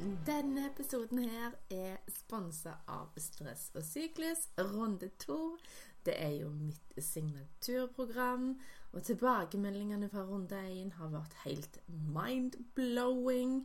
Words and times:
Denne 0.00 0.62
episoden 0.70 1.18
her 1.28 1.52
er 1.70 1.98
sponsa 2.08 2.72
av 2.88 3.18
Stress 3.20 3.66
og 3.76 3.82
syklus, 3.84 4.46
runde 4.56 5.10
to. 5.20 5.58
Det 6.06 6.14
er 6.16 6.38
jo 6.38 6.48
mitt 6.54 6.94
signaturprogram, 7.04 8.46
og 8.92 9.02
tilbakemeldingene 9.04 10.08
fra 10.08 10.24
runde 10.24 10.56
én 10.56 10.94
har 10.96 11.12
vært 11.12 11.36
helt 11.42 11.76
mind-blowing. 12.16 13.58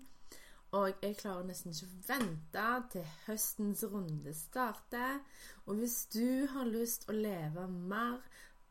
Og 0.75 1.05
jeg 1.05 1.15
klarer 1.21 1.47
nesten 1.47 1.71
ikke 1.71 1.87
å 1.87 2.03
vente 2.09 2.67
til 2.97 3.07
høstens 3.29 3.85
runde 3.93 4.35
starter. 4.35 5.21
Og 5.65 5.79
hvis 5.79 6.01
du 6.17 6.49
har 6.51 6.67
lyst 6.67 7.07
å 7.07 7.15
leve 7.15 7.63
mer 7.71 8.19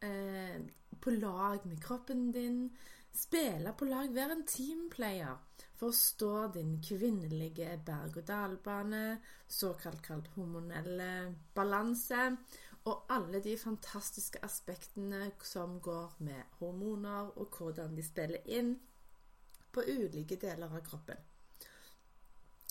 eh, 0.04 0.60
på 1.00 1.16
lag 1.16 1.64
med 1.64 1.80
kroppen 1.80 2.28
din, 2.36 2.66
spille 3.14 3.72
på 3.72 3.88
lag, 3.88 4.12
være 4.12 4.36
en 4.36 4.48
teamplayer 4.52 5.40
Forstå 5.74 6.46
din 6.54 6.76
kvinnelige 6.82 7.80
berg-og-dal-bane, 7.86 9.18
såkalt 9.48 10.02
kalt 10.02 10.28
hormonelle 10.36 11.34
balanse, 11.54 12.36
og 12.84 13.06
alle 13.10 13.40
de 13.42 13.56
fantastiske 13.58 14.44
aspektene 14.44 15.32
som 15.42 15.80
går 15.80 16.16
med 16.18 16.56
hormoner, 16.60 17.32
og 17.38 17.58
hvordan 17.58 17.96
de 17.96 18.06
spiller 18.06 18.44
inn 18.46 18.76
på 19.72 19.82
ulike 19.82 20.38
deler 20.40 20.70
av 20.70 20.84
kroppen. 20.86 21.18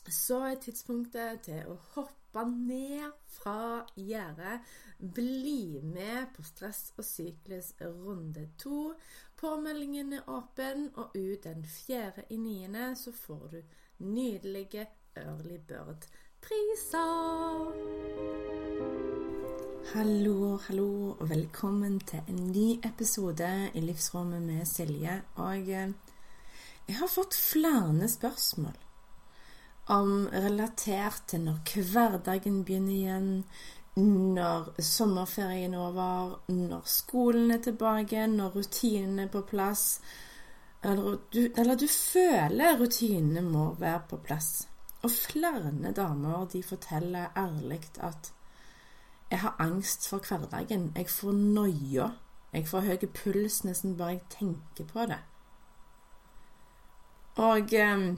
Så 0.08 0.40
er 0.48 0.60
tidspunktet 0.62 1.46
til 1.48 1.68
å 1.72 1.80
hoppe 1.96 2.23
ned 2.42 3.12
fra 3.28 3.86
gjerdet. 3.96 4.60
Bli 4.98 5.82
med 5.84 6.26
på 6.36 6.44
Stress 6.44 6.94
og 6.98 7.06
syklus 7.06 7.74
runde 7.82 8.50
to. 8.58 8.94
Påmeldingen 9.38 10.14
er 10.14 10.30
åpen, 10.30 10.90
og 10.96 11.14
ut 11.16 11.44
den 11.44 11.66
fjerde 11.66 12.24
i 12.30 12.38
niende 12.38 12.96
så 12.96 13.12
får 13.12 13.48
du 13.52 13.62
nydelige 13.98 14.88
Early 15.16 15.58
Bird-priser. 15.68 17.04
Hallo, 19.94 20.58
hallo, 20.58 21.12
og 21.20 21.30
velkommen 21.30 22.00
til 22.00 22.20
en 22.28 22.48
ny 22.52 22.80
episode 22.86 23.70
i 23.74 23.80
Livsrommet 23.80 24.42
med 24.42 24.66
Silje. 24.66 25.22
Og 25.36 25.70
eh, 25.70 25.94
jeg 26.88 26.96
har 26.98 27.08
fått 27.08 27.36
flere 27.38 28.08
spørsmål 28.10 28.80
om 29.92 30.28
relatert 30.32 31.24
til 31.28 31.44
når 31.44 31.84
hverdagen 31.92 32.64
begynner 32.64 32.94
igjen, 32.94 33.32
når 33.96 34.70
sommerferien 34.82 35.74
er 35.74 35.80
over, 35.80 36.38
når 36.48 36.86
skolen 36.90 37.52
er 37.52 37.62
tilbake, 37.62 38.28
når 38.28 38.56
rutinene 38.56 39.28
er 39.28 39.34
på 39.34 39.42
plass. 39.42 40.02
Eller 40.84 41.20
du, 41.34 41.42
eller 41.56 41.76
du 41.76 41.88
føler 41.88 42.80
rutinene 42.80 43.42
må 43.42 43.74
være 43.80 44.02
på 44.10 44.18
plass. 44.18 44.68
Og 45.04 45.12
flere 45.12 45.92
damer 45.92 46.46
de 46.46 46.64
forteller 46.64 47.38
ærlig 47.38 47.82
at 48.00 48.34
jeg 49.32 49.40
har 49.40 49.56
angst 49.60 50.08
for 50.10 50.18
hverdagen. 50.28 50.92
Jeg 50.96 51.10
får 51.10 51.32
noia. 51.32 52.10
Jeg 52.54 52.68
får 52.68 52.86
høy 52.86 53.06
puls 53.14 53.64
nesten 53.64 53.98
bare 53.98 54.10
jeg 54.10 54.22
tenker 54.30 54.86
på 54.86 55.06
det. 55.10 55.20
Og 57.42 57.74
eh, 57.74 58.14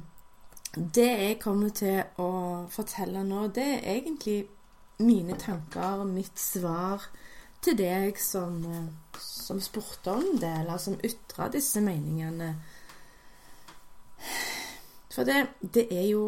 det 0.75 1.07
jeg 1.07 1.39
kommer 1.39 1.71
til 1.75 2.01
å 2.19 2.29
fortelle 2.71 3.23
nå, 3.23 3.47
det 3.55 3.67
er 3.77 3.93
egentlig 3.95 4.41
mine 4.99 5.35
tanker, 5.39 6.03
mitt 6.07 6.39
svar 6.39 7.03
til 7.63 7.77
deg 7.79 8.19
som, 8.21 8.59
som 9.19 9.61
spurte 9.63 10.11
om 10.11 10.35
det, 10.41 10.51
eller 10.61 10.81
som 10.81 10.97
ytra 11.03 11.47
disse 11.53 11.81
meningene. 11.83 12.53
For 15.15 15.27
det, 15.27 15.45
det 15.61 15.87
er 15.91 16.09
jo 16.09 16.25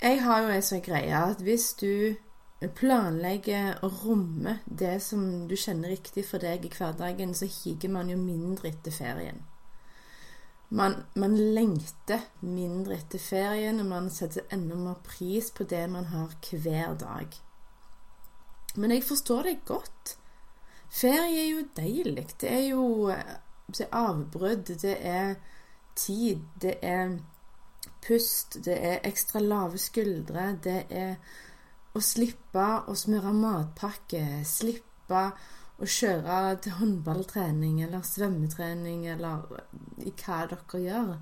Jeg 0.00 0.22
har 0.22 0.44
jo 0.44 0.52
en 0.54 0.64
sånn 0.64 0.80
greie 0.80 1.12
at 1.12 1.42
hvis 1.44 1.72
du 1.76 2.14
planlegger 2.78 3.82
og 3.84 4.04
rommer 4.06 4.62
det 4.64 4.94
som 5.04 5.48
du 5.50 5.54
kjenner 5.58 5.92
riktig 5.92 6.24
for 6.24 6.40
deg 6.42 6.64
i 6.64 6.70
hverdagen, 6.72 7.34
så 7.34 7.46
higer 7.50 7.92
man 7.92 8.08
jo 8.10 8.16
mindre 8.16 8.70
etter 8.70 8.94
ferien. 8.94 9.42
Man, 10.68 10.94
man, 11.16 11.36
lengter 11.54 12.26
mindre 12.44 12.98
etter 12.98 13.18
ferien, 13.18 13.80
og 13.80 13.86
man 13.88 14.10
setter 14.12 14.44
enda 14.52 14.76
mer 14.76 14.98
pris 15.04 15.48
på 15.50 15.64
det 15.64 15.86
man 15.90 16.10
har 16.12 16.34
hver 16.52 16.94
dag. 17.00 17.38
Men 18.76 18.92
jeg 18.92 19.04
forstår 19.08 19.42
det 19.42 19.54
godt. 19.64 20.18
Ferie 20.92 21.40
er 21.40 21.48
jo 21.50 21.64
deilig. 21.76 22.26
Det 22.40 22.52
er 22.52 22.66
jo 22.68 23.08
det 23.68 23.84
er 23.84 23.96
avbrudd, 23.96 24.64
det 24.82 24.96
er 25.06 25.34
tid, 25.96 26.40
det 26.62 26.78
er 26.82 27.18
pust, 28.06 28.64
det 28.64 28.76
er 28.86 29.04
ekstra 29.04 29.40
lave 29.40 29.78
skuldre, 29.78 30.52
det 30.64 30.84
er 30.90 31.16
å 31.92 32.00
slippe 32.00 32.66
å 32.88 32.94
smøre 32.96 33.32
matpakke, 33.36 34.22
slippe 34.48 35.24
å 35.78 35.86
kjøre 35.86 36.56
til 36.62 36.74
håndballtrening 36.80 37.82
eller 37.86 38.06
svømmetrening 38.06 39.06
eller 39.12 39.46
i 40.02 40.12
hva 40.12 40.40
dere 40.50 40.82
gjør. 40.82 41.12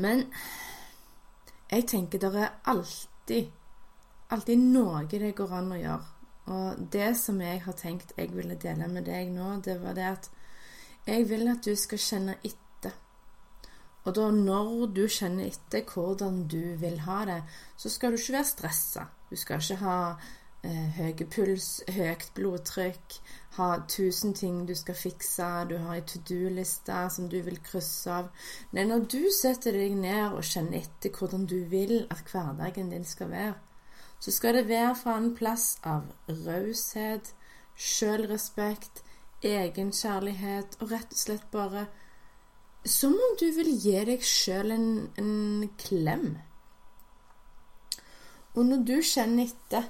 Men 0.00 0.26
jeg 1.70 1.86
tenker 1.90 2.22
det 2.22 2.34
er 2.34 2.58
alltid 2.70 3.50
alltid 4.30 4.58
noe 4.62 5.04
det 5.10 5.34
går 5.36 5.54
an 5.58 5.72
å 5.74 5.78
gjøre. 5.78 6.08
Og 6.50 6.82
det 6.92 7.12
som 7.18 7.38
jeg 7.42 7.62
har 7.64 7.76
tenkt 7.78 8.14
jeg 8.18 8.32
ville 8.34 8.58
dele 8.58 8.88
med 8.90 9.06
deg 9.06 9.30
nå, 9.34 9.52
det 9.64 9.78
var 9.82 9.94
det 9.98 10.08
at 10.08 10.30
jeg 11.06 11.28
vil 11.30 11.50
at 11.50 11.64
du 11.66 11.74
skal 11.78 12.02
kjenne 12.02 12.36
etter. 12.42 12.94
Og 14.06 14.14
da 14.16 14.30
når 14.34 14.90
du 14.96 15.04
kjenner 15.10 15.50
etter 15.50 15.84
hvordan 15.86 16.44
du 16.50 16.76
vil 16.80 16.98
ha 17.06 17.20
det, 17.28 17.40
så 17.76 17.92
skal 17.92 18.14
du 18.14 18.20
ikke 18.20 18.38
være 18.38 18.50
stressa. 18.50 19.06
Du 19.30 19.36
skal 19.38 19.62
ikke 19.62 19.82
ha 19.84 19.96
eh, 20.10 20.30
høy 20.62 21.14
puls, 21.32 21.68
høyt 21.88 22.26
blodtrykk, 22.36 23.16
ha 23.56 23.68
tusen 23.88 24.34
ting 24.36 24.66
du 24.68 24.74
skal 24.76 24.98
fikse, 24.98 25.48
du 25.70 25.76
har 25.80 25.96
ei 25.96 26.04
to 26.04 26.20
do-liste 26.28 26.98
som 27.14 27.28
du 27.32 27.38
vil 27.46 27.58
krysse 27.64 28.12
av. 28.12 28.28
Nei, 28.76 28.84
når 28.84 29.06
du 29.08 29.22
setter 29.32 29.76
deg 29.76 29.96
ned 29.96 30.36
og 30.36 30.44
kjenner 30.44 30.82
etter 30.82 31.14
hvordan 31.16 31.46
du 31.48 31.62
vil 31.70 32.04
at 32.12 32.28
hverdagen 32.28 32.92
din 32.92 33.08
skal 33.08 33.32
være, 33.32 33.54
så 34.20 34.34
skal 34.36 34.58
det 34.58 34.68
være 34.68 34.94
fra 35.00 35.16
en 35.16 35.32
plass 35.36 35.78
av 35.86 36.10
raushet, 36.28 37.32
sjølrespekt, 37.80 39.00
egenkjærlighet 39.40 40.76
og 40.82 40.90
rett 40.92 41.14
og 41.16 41.22
slett 41.22 41.46
bare 41.52 41.86
som 42.84 43.14
om 43.16 43.32
du 43.40 43.46
vil 43.56 43.72
gi 43.80 43.96
deg 44.08 44.22
sjøl 44.24 44.74
en, 44.76 44.90
en 45.20 45.64
klem. 45.80 46.36
Og 48.56 48.66
når 48.66 48.84
du 48.88 48.94
kjenner 49.04 49.48
etter 49.48 49.88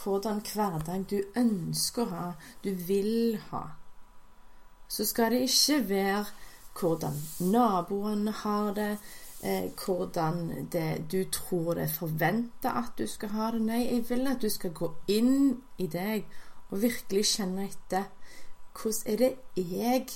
hvordan 0.00 0.40
hverdag 0.52 1.04
du 1.10 1.18
ønsker 1.36 2.06
å 2.06 2.10
ha, 2.10 2.28
du 2.64 2.72
vil 2.88 3.38
ha, 3.50 3.62
så 4.88 5.04
skal 5.08 5.32
det 5.32 5.44
ikke 5.48 5.78
være 5.88 6.24
hvordan 6.80 7.18
naboene 7.52 8.32
har 8.42 8.72
det, 8.74 8.98
eh, 9.42 9.70
hvordan 9.84 10.68
det, 10.72 11.12
du 11.12 11.24
tror 11.30 11.74
det 11.74 11.82
er 11.82 11.94
forventa 11.98 12.74
at 12.78 12.92
du 12.98 13.06
skal 13.06 13.28
ha 13.28 13.50
det. 13.50 13.60
Nei, 13.62 13.82
jeg 13.84 14.08
vil 14.08 14.26
at 14.26 14.42
du 14.42 14.48
skal 14.50 14.72
gå 14.72 14.92
inn 15.08 15.62
i 15.78 15.86
deg 15.86 16.24
og 16.70 16.82
virkelig 16.82 17.24
kjenne 17.36 17.68
etter. 17.68 18.08
Hvordan 18.72 19.12
er 19.12 19.16
det 19.16 19.32
jeg 19.56 20.06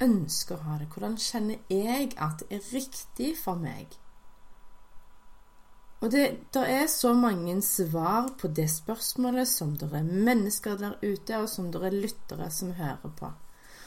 ønsker 0.00 0.56
å 0.56 0.64
ha 0.68 0.78
det? 0.80 0.88
Hvordan 0.92 1.16
kjenner 1.20 1.56
jeg 1.68 2.12
at 2.16 2.40
det 2.40 2.58
er 2.58 2.72
riktig 2.72 3.36
for 3.40 3.60
meg? 3.60 3.96
Og 6.00 6.12
det 6.12 6.26
der 6.54 6.68
er 6.68 6.86
så 6.86 7.14
mange 7.14 7.62
svar 7.62 8.28
på 8.38 8.48
det 8.48 8.68
spørsmålet 8.70 9.48
som 9.48 9.76
det 9.80 9.88
er 9.92 10.04
mennesker 10.04 10.76
der 10.76 10.98
ute, 11.02 11.38
og 11.38 11.48
som 11.48 11.72
det 11.72 11.82
er 11.82 12.00
lyttere 12.04 12.50
som 12.50 12.72
hører 12.76 13.12
på. 13.16 13.32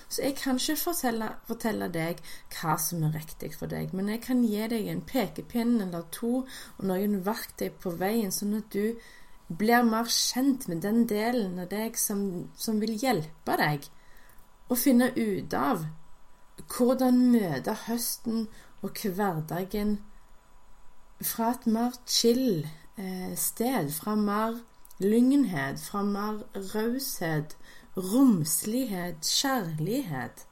Så 0.09 0.23
jeg 0.23 0.35
kan 0.35 0.57
ikke 0.57 0.75
fortelle, 0.75 1.27
fortelle, 1.45 1.87
deg 1.93 2.17
hva 2.55 2.77
som 2.81 3.03
er 3.05 3.13
riktig 3.13 3.51
for 3.53 3.69
deg, 3.69 3.93
men 3.93 4.09
jeg 4.09 4.23
kan 4.25 4.41
gi 4.41 4.65
deg 4.71 4.87
en 4.89 5.05
pekepinn 5.05 5.75
eller 5.85 6.07
to 6.11 6.31
og 6.41 6.81
noen 6.89 7.19
verktøy 7.25 7.69
på 7.77 7.93
veien, 7.99 8.33
sånn 8.33 8.57
at 8.57 8.73
du 8.73 8.97
blir 9.61 9.85
mer 9.85 10.09
kjent 10.09 10.67
med 10.69 10.81
den 10.81 11.05
delen 11.09 11.61
av 11.61 11.69
deg 11.69 11.97
som, 11.97 12.49
som 12.57 12.81
vil 12.81 12.97
hjelpe 12.97 13.57
deg 13.61 13.85
å 14.69 14.77
finne 14.77 15.11
ut 15.13 15.53
av 15.53 15.85
hvordan 16.73 17.21
møte 17.29 17.77
høsten 17.85 18.47
og 18.85 18.97
hverdagen 19.05 19.99
fra 21.21 21.51
et 21.51 21.67
mer 21.67 21.95
chill 22.07 22.67
eh, 22.97 23.35
sted, 23.35 23.91
fra 23.91 24.15
mer 24.15 24.59
lyngenhet, 24.99 25.79
fra 25.79 26.03
mer 26.03 26.43
raushet, 26.73 27.57
romslighet, 27.97 29.25
kjærlighet. 29.25 30.45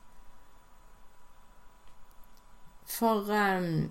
For 2.87 3.31
eh, 3.31 3.87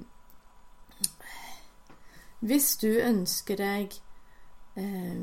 hvis 2.41 2.77
du 2.77 2.89
ønsker 2.89 3.61
deg 3.61 3.97
eh, 4.77 5.17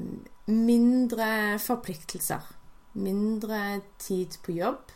mindre 0.49 1.29
forpliktelser, 1.61 2.49
mindre 2.93 3.81
tid 4.01 4.37
på 4.45 4.57
jobb, 4.57 4.91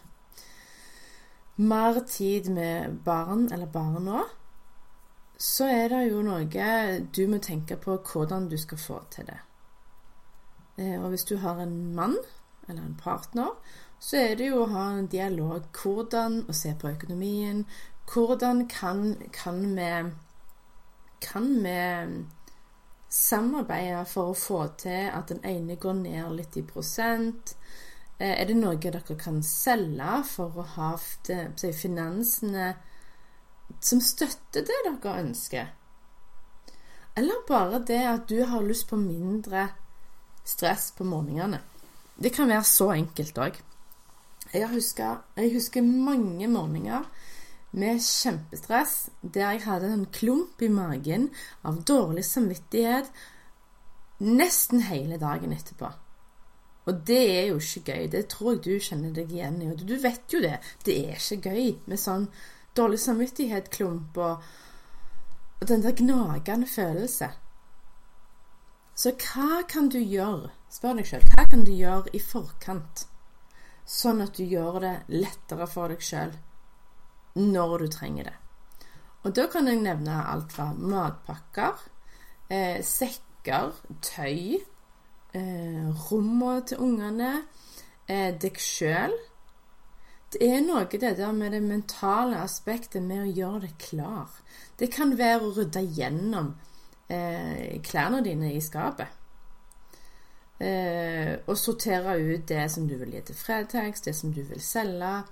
mer 1.57 2.03
tid 2.05 2.49
med 2.53 2.99
barn 3.05 3.47
eller 3.53 3.69
barna, 3.69 4.25
så 5.37 5.67
er 5.69 5.91
det 5.93 6.07
jo 6.09 6.23
noe 6.25 7.01
du 7.13 7.27
må 7.29 7.37
tenke 7.37 7.77
på 7.77 7.99
hvordan 8.01 8.49
du 8.49 8.57
skal 8.57 8.79
få 8.81 9.01
til 9.13 9.27
det. 9.29 9.39
Eh, 10.77 10.97
og 10.97 11.09
hvis 11.09 11.25
du 11.29 11.37
har 11.37 11.61
en 11.61 11.95
mann 11.95 12.17
eller 12.67 12.81
en 12.81 12.97
partner, 12.97 13.53
så 13.99 14.17
er 14.17 14.35
det 14.37 14.49
jo 14.49 14.63
å 14.63 14.71
ha 14.73 14.87
en 14.97 15.09
dialog. 15.09 15.69
Hvordan 15.73 16.43
å 16.49 16.53
se 16.53 16.73
på 16.77 16.89
økonomien. 16.89 17.65
Hvordan 18.07 18.67
kan, 18.67 19.15
kan 19.33 19.61
vi 19.75 19.91
Kan 21.19 21.63
vi 21.63 22.25
samarbeide 23.09 24.05
for 24.05 24.29
å 24.29 24.37
få 24.37 24.59
til 24.77 25.07
at 25.09 25.31
den 25.31 25.39
ene 25.43 25.75
går 25.75 25.93
ned 25.93 26.35
litt 26.37 26.57
i 26.57 26.61
prosent? 26.61 27.55
Eh, 28.19 28.41
er 28.41 28.45
det 28.45 28.57
noe 28.57 28.77
dere 28.77 29.01
kan 29.17 29.41
selge 29.41 30.23
for 30.29 30.61
å 30.61 30.67
ha 30.75 30.91
finansene 31.73 32.75
som 33.79 34.01
støtter 34.01 34.65
det 34.65 34.79
dere 34.85 35.19
ønsker? 35.21 35.73
Eller 37.17 37.45
bare 37.47 37.81
det 37.81 38.03
at 38.05 38.27
du 38.29 38.43
har 38.45 38.65
lyst 38.65 38.87
på 38.89 38.99
mindre 39.01 39.69
stress 40.47 40.91
på 40.97 41.05
morgenene. 41.07 41.59
Det 42.17 42.33
kan 42.33 42.49
være 42.49 42.65
så 42.65 42.91
enkelt 42.93 43.37
òg. 43.41 43.57
Jeg, 44.53 44.69
jeg, 44.69 45.53
husker 45.53 45.81
mange 45.83 46.47
morgener 46.47 47.07
med 47.71 47.99
kjempestress 47.99 49.09
der 49.21 49.51
jeg 49.51 49.65
hadde 49.65 49.89
en 49.93 50.05
klump 50.13 50.61
i 50.61 50.69
magen 50.71 51.27
av 51.67 51.81
dårlig 51.83 52.23
samvittighet 52.25 53.09
nesten 54.23 54.85
hele 54.87 55.19
dagen 55.21 55.53
etterpå. 55.53 55.89
Og 56.87 57.01
det 57.07 57.23
er 57.33 57.49
jo 57.49 57.57
ikke 57.59 57.91
gøy. 57.91 58.05
Det 58.11 58.27
tror 58.31 58.53
jeg 58.53 58.63
du 58.63 58.85
kjenner 58.85 59.11
deg 59.13 59.33
igjen 59.33 59.59
i. 59.61 59.71
Og 59.73 59.81
du 59.83 59.97
vet 59.99 60.31
jo 60.31 60.39
det. 60.39 60.55
Det 60.87 60.95
er 61.09 61.17
ikke 61.19 61.51
gøy 61.51 61.73
med 61.91 61.99
sånn 61.99 62.29
dårlig 62.77 62.99
samvittighet-klump 63.03 64.17
og, 64.23 64.47
og 65.59 65.67
den 65.67 65.83
der 65.83 65.97
gnagende 65.97 66.69
følelse. 66.69 67.29
Så 68.97 69.13
hva 69.21 69.61
kan 69.69 69.91
du 69.93 69.99
gjøre, 69.99 70.49
spør 70.73 70.97
deg 70.97 71.09
sjøl, 71.09 71.25
hva 71.33 71.45
kan 71.51 71.63
du 71.67 71.73
gjøre 71.73 72.15
i 72.17 72.21
forkant, 72.21 73.05
sånn 73.85 74.23
at 74.25 74.39
du 74.39 74.43
gjør 74.49 74.81
det 74.81 74.95
lettere 75.13 75.67
for 75.69 75.93
deg 75.93 76.01
sjøl 76.01 76.33
når 77.37 77.85
du 77.85 77.87
trenger 77.93 78.31
det? 78.31 78.37
Og 79.27 79.35
da 79.37 79.45
kan 79.51 79.67
jeg 79.69 79.81
nevne 79.83 80.17
alt 80.31 80.53
fra 80.55 80.71
matpakker, 80.73 81.77
eh, 82.49 82.81
sekker, 82.81 83.73
tøy, 84.01 84.57
eh, 85.35 85.87
rommene 86.09 86.65
til 86.65 86.77
ungene, 86.81 87.31
eh, 88.07 88.33
deg 88.33 88.57
sjøl. 88.57 89.13
Det 90.33 90.43
er 90.43 90.59
noe 90.59 90.83
det 90.91 91.13
der 91.17 91.31
med 91.31 91.53
det 91.55 91.61
mentale 91.63 92.41
aspektet 92.43 93.03
med 93.03 93.23
å 93.23 93.31
gjøre 93.31 93.61
det 93.63 93.77
klar. 93.79 94.27
Det 94.79 94.91
kan 94.91 95.15
være 95.17 95.47
å 95.47 95.53
rydde 95.55 95.85
gjennom 95.95 96.49
eh, 97.07 97.79
klærne 97.83 98.19
dine 98.25 98.51
i 98.53 98.61
skapet. 98.61 99.07
Eh, 100.59 101.37
og 101.45 101.57
sortere 101.57 102.17
ut 102.17 102.47
det 102.49 102.71
som 102.73 102.87
du 102.89 102.95
vil 102.97 103.13
gi 103.13 103.21
til 103.29 103.35
Fretex, 103.37 104.01
det 104.01 104.15
som 104.17 104.33
du 104.33 104.41
vil 104.43 104.61
selge. 104.61 105.23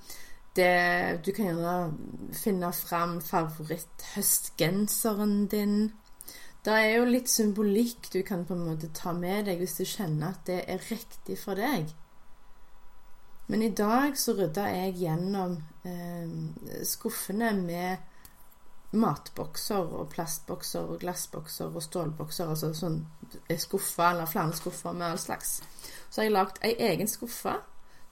Det, 0.56 1.20
du 1.26 1.32
kan 1.36 1.46
gjerne 1.50 1.94
finne 2.38 2.72
fram 2.72 3.22
favoritthøstgenseren 3.26 5.48
din. 5.52 5.92
Det 6.64 6.74
er 6.74 6.96
jo 6.96 7.06
litt 7.10 7.30
symbolikk 7.30 8.14
du 8.14 8.22
kan 8.24 8.46
på 8.48 8.54
en 8.56 8.68
måte 8.70 8.88
ta 8.96 9.12
med 9.14 9.46
deg 9.50 9.58
hvis 9.60 9.78
du 9.82 9.86
kjenner 9.86 10.28
at 10.32 10.46
det 10.48 10.64
er 10.72 10.80
riktig 10.88 11.38
for 11.42 11.56
deg. 11.60 11.86
Men 13.48 13.62
i 13.62 13.70
dag 13.70 14.18
så 14.18 14.34
rydda 14.34 14.66
jeg 14.74 14.96
gjennom 15.04 15.60
eh, 15.86 16.84
skuffene 16.88 17.52
med 17.60 18.96
matbokser 18.96 19.92
og 20.00 20.10
plastbokser 20.14 20.90
og 20.90 21.04
glassbokser 21.04 21.70
og 21.70 21.84
stålbokser. 21.84 22.50
Altså 22.50 22.72
sånn 22.74 23.04
skuffer 23.62 24.12
eller 24.12 24.30
flere 24.30 24.56
skuffer 24.58 24.98
med 24.98 25.12
all 25.12 25.22
slags. 25.22 25.60
Så 26.10 26.22
har 26.22 26.30
jeg 26.30 26.36
lagd 26.36 26.62
ei 26.66 26.74
egen 26.90 27.12
skuffe 27.12 27.58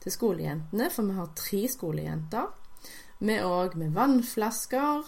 til 0.04 0.12
skolejentene, 0.12 0.90
for 0.92 1.08
vi 1.08 1.18
har 1.18 1.34
tre 1.38 1.64
skolejenter. 1.72 2.48
Med 3.24 3.44
òg 3.46 3.76
med 3.80 3.94
vannflasker, 3.96 5.06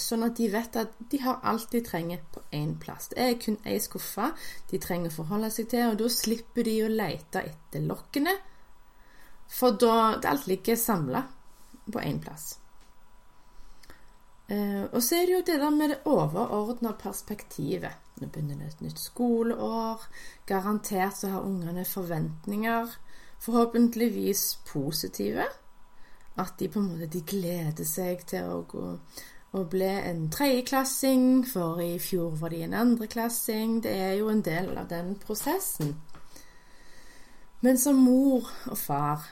sånn 0.00 0.24
at 0.26 0.38
de 0.38 0.48
vet 0.50 0.76
at 0.80 0.94
de 1.12 1.20
har 1.22 1.42
alt 1.46 1.68
de 1.72 1.82
trenger 1.84 2.22
på 2.34 2.42
én 2.56 2.72
plass. 2.80 3.10
Det 3.12 3.20
er 3.20 3.36
kun 3.40 3.58
ei 3.68 3.78
skuffe 3.80 4.32
de 4.70 4.80
trenger 4.82 5.12
å 5.12 5.18
forholde 5.20 5.52
seg 5.54 5.68
til, 5.70 5.92
og 5.92 6.00
da 6.00 6.08
slipper 6.10 6.66
de 6.66 6.78
å 6.84 6.90
lete 6.90 7.44
etter 7.52 7.84
lokkene, 7.86 8.34
for 9.52 9.76
da 9.80 10.18
alt 10.24 10.46
ligger 10.46 10.76
samla 10.76 11.22
på 11.92 12.00
én 12.00 12.20
plass. 12.22 12.58
Eh, 14.48 14.84
og 14.92 15.02
så 15.02 15.16
er 15.16 15.26
det 15.26 15.34
jo 15.34 15.44
det 15.46 15.58
der 15.60 15.70
med 15.70 15.88
det 15.88 15.98
overordna 16.04 16.92
perspektivet. 16.98 17.98
Nå 18.20 18.28
begynner 18.28 18.58
det 18.60 18.68
et 18.68 18.80
nytt 18.84 19.00
skoleår. 19.00 20.06
Garantert 20.46 21.16
så 21.16 21.28
har 21.28 21.46
ungene 21.48 21.84
forventninger, 21.84 22.88
forhåpentligvis 23.40 24.60
positive. 24.72 25.46
At 26.36 26.54
de 26.58 26.68
på 26.68 26.80
en 26.80 26.88
måte 26.88 27.06
de 27.12 27.20
gleder 27.20 27.84
seg 27.84 28.24
til 28.26 28.48
å 28.48 28.62
gå 28.68 28.86
og 29.52 29.66
bli 29.68 29.84
en 29.84 30.30
tredjeklassing, 30.32 31.44
for 31.44 31.80
i 31.84 31.98
fjor 32.00 32.38
var 32.40 32.54
de 32.54 32.62
en 32.64 32.74
andreklassing. 32.74 33.82
Det 33.84 33.92
er 33.92 34.14
jo 34.16 34.30
en 34.32 34.40
del 34.40 34.70
av 34.78 34.88
den 34.88 35.12
prosessen. 35.20 35.92
Men 37.60 37.78
som 37.78 38.00
mor 38.00 38.48
og 38.66 38.78
far, 38.78 39.28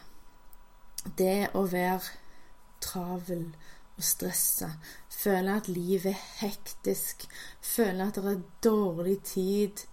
det 1.19 1.51
å 1.57 1.65
være 1.71 2.01
travel 2.81 3.47
og 3.97 4.05
stressa, 4.05 4.73
føle 5.13 5.57
at 5.61 5.69
livet 5.69 6.13
er 6.15 6.27
hektisk, 6.41 7.27
føle 7.61 8.09
at 8.09 8.21
det 8.21 8.35
er 8.35 8.45
dårlig 8.65 9.19
tid, 9.29 9.85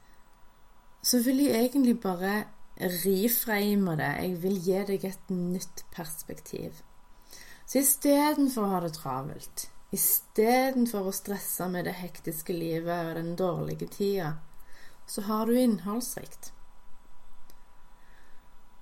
så 1.03 1.21
vil 1.23 1.43
jeg 1.45 1.55
egentlig 1.67 1.99
bare 2.03 2.35
reframe 2.77 3.95
det. 3.99 4.11
Jeg 4.21 4.41
vil 4.43 4.59
gi 4.63 4.83
deg 4.91 5.05
et 5.07 5.31
nytt 5.33 5.85
perspektiv. 5.95 6.81
Så 7.67 7.81
istedenfor 7.81 8.63
å 8.63 8.73
ha 8.75 8.81
det 8.83 8.93
travelt, 8.95 9.67
istedenfor 9.95 11.07
å 11.07 11.15
stresse 11.15 11.67
med 11.71 11.87
det 11.87 11.97
hektiske 11.99 12.55
livet 12.55 13.09
og 13.09 13.15
den 13.19 13.33
dårlige 13.39 13.89
tida, 13.91 14.35
så 15.07 15.23
har 15.27 15.47
du 15.47 15.55
innholdsrikt. 15.59 16.51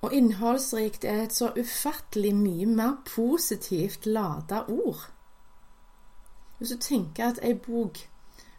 Og 0.06 0.12
innholdsrikt 0.14 1.04
er 1.04 1.24
et 1.24 1.32
så 1.34 1.48
ufattelig 1.58 2.30
mye 2.38 2.66
mer 2.70 2.92
positivt 3.08 4.06
lada 4.06 4.60
ord. 4.70 5.00
Hvis 6.58 6.70
du 6.70 6.76
tenker 6.78 7.32
at 7.32 7.40
ei 7.42 7.56
bok 7.58 7.98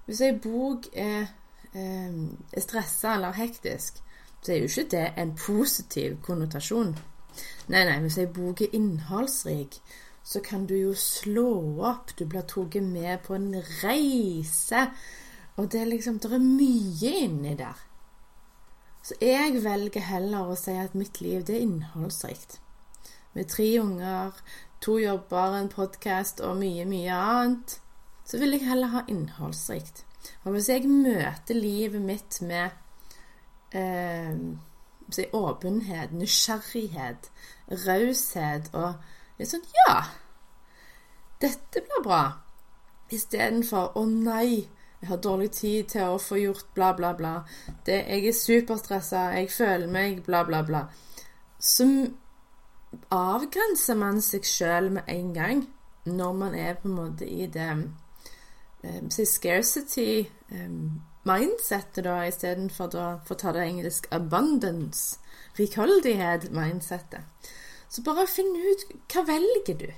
Hvis 0.06 0.22
ei 0.22 0.34
bok 0.44 0.90
er, 0.94 1.28
eh, 1.74 2.18
er 2.54 2.62
stressa 2.62 3.14
eller 3.14 3.32
hektisk, 3.32 4.04
så 4.42 4.52
er 4.52 4.58
jo 4.58 4.64
ikke 4.64 4.90
det 4.92 5.14
en 5.18 5.34
positiv 5.36 6.18
konnotasjon. 6.24 6.94
Nei, 7.68 7.84
nei, 7.86 7.98
hvis 8.00 8.18
ei 8.18 8.26
bok 8.26 8.62
er 8.62 8.76
innholdsrik, 8.76 9.80
så 10.24 10.40
kan 10.44 10.66
du 10.66 10.76
jo 10.76 10.94
slå 10.94 11.50
opp. 11.80 12.12
Du 12.20 12.26
blir 12.26 12.42
tatt 12.48 12.82
med 12.84 13.20
på 13.24 13.36
en 13.36 13.54
reise. 13.84 14.88
Og 15.58 15.72
det 15.72 15.82
er 15.82 15.86
liksom 15.86 16.20
Det 16.20 16.34
er 16.34 16.40
mye 16.40 17.12
inni 17.24 17.56
der. 17.56 17.88
Så 19.08 19.16
jeg 19.24 19.62
velger 19.64 20.04
heller 20.04 20.50
å 20.52 20.56
si 20.60 20.74
at 20.76 20.96
mitt 21.00 21.22
liv, 21.24 21.46
det 21.48 21.56
er 21.56 21.64
innholdsrikt. 21.64 22.58
Med 23.38 23.48
tre 23.48 23.70
unger, 23.80 24.36
to 24.84 24.98
jobber, 25.00 25.56
en 25.56 25.70
podkast 25.72 26.42
og 26.44 26.58
mye, 26.60 26.84
mye 26.90 27.16
annet 27.16 27.78
så 28.28 28.42
vil 28.42 28.58
jeg 28.58 28.68
heller 28.68 28.92
ha 28.92 29.06
innholdsrikt. 29.08 30.04
Og 30.44 30.52
hvis 30.52 30.68
jeg 30.74 30.90
møter 30.92 31.56
livet 31.56 32.04
mitt 32.04 32.42
med 32.44 32.76
eh, 33.72 34.36
åpenhet, 35.32 36.12
nysgjerrighet, 36.12 37.30
raushet 37.88 38.68
og 38.76 38.98
litt 39.40 39.54
sånn 39.54 39.64
Ja, 39.78 40.02
dette 41.40 41.86
blir 41.86 42.04
bra. 42.04 42.24
Istedenfor 43.08 43.96
'Å 43.96 44.04
nei, 44.12 44.68
jeg 45.02 45.10
har 45.10 45.18
dårlig 45.18 45.52
tid 45.52 45.84
til 45.94 46.02
å 46.10 46.18
få 46.22 46.40
gjort 46.42 46.74
bla, 46.74 46.94
bla, 46.94 47.14
bla'. 47.14 47.42
Det, 47.86 48.06
'Jeg 48.08 48.28
er 48.28 48.34
superstressa, 48.34 49.18
jeg 49.18 49.52
føler 49.52 49.88
meg 49.88 50.24
bla, 50.26 50.44
bla, 50.44 50.62
bla'. 50.62 50.86
Så 51.60 52.12
avgrenser 53.12 53.96
man 53.96 54.22
seg 54.22 54.46
sjøl 54.46 54.92
med 54.92 55.04
en 55.08 55.34
gang. 55.34 55.68
når 56.08 56.34
man 56.34 56.56
er 56.56 56.74
på 56.74 56.88
en 56.88 56.96
måte 56.96 57.26
i 57.28 57.48
det 57.48 57.72
um, 58.84 59.10
scarcity 59.10 60.30
um, 60.52 61.02
mindsettet, 61.28 62.04
da, 62.04 62.22
istedenfor 62.24 62.96
å 62.96 63.08
få 63.28 63.36
ta 63.36 63.52
det 63.52 63.66
engelsk 63.66 64.08
abundance, 64.12 65.20
rikholdighet-mindsettet. 65.60 67.52
Så 67.90 68.04
bare 68.04 68.28
finn 68.28 68.56
ut 68.56 68.88
hva 69.12 69.26
velger 69.28 69.78
du? 69.82 69.90